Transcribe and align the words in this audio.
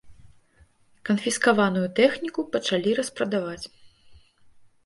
Канфіскаваную 1.09 1.83
тэхніку 1.99 2.47
пачалі 2.57 2.97
распрадаваць. 3.01 3.63